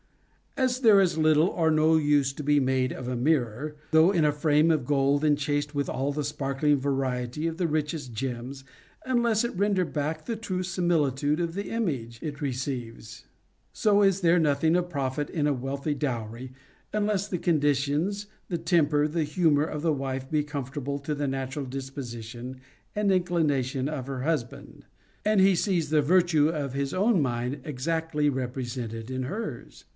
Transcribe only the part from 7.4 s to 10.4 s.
of the richest gems, unless it render back the